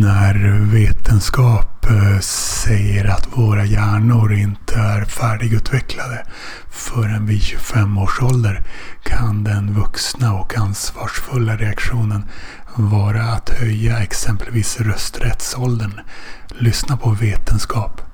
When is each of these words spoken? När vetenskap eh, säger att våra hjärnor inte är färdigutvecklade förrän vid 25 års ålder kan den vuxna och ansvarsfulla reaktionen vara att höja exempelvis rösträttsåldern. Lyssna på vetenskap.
När 0.00 0.58
vetenskap 0.72 1.86
eh, 1.90 2.18
säger 2.20 3.04
att 3.04 3.28
våra 3.38 3.64
hjärnor 3.64 4.32
inte 4.32 4.74
är 4.74 5.04
färdigutvecklade 5.04 6.26
förrän 6.70 7.26
vid 7.26 7.42
25 7.42 7.98
års 7.98 8.22
ålder 8.22 8.62
kan 9.02 9.44
den 9.44 9.74
vuxna 9.74 10.34
och 10.34 10.58
ansvarsfulla 10.58 11.56
reaktionen 11.56 12.24
vara 12.74 13.22
att 13.22 13.48
höja 13.48 13.98
exempelvis 13.98 14.80
rösträttsåldern. 14.80 16.00
Lyssna 16.48 16.96
på 16.96 17.10
vetenskap. 17.10 18.05